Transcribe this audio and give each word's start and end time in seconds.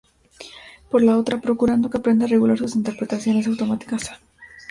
Por 0.89 1.03
la 1.03 1.15
otra, 1.15 1.41
procurando 1.41 1.91
que 1.91 1.99
aprenda 1.99 2.25
a 2.25 2.27
regular 2.27 2.57
sus 2.57 2.75
interpretaciones 2.75 3.45
automáticas. 3.45 4.09